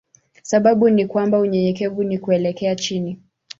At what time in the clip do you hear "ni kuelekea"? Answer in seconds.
2.03-2.75